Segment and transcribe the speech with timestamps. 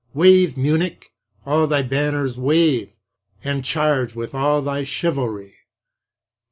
[0.15, 1.11] Wave, Munich!
[1.45, 2.89] all thy banners wave,
[3.43, 5.55] And charge with all thy chivalry!